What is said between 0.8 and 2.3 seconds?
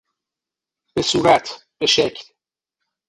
به صورت، به شکل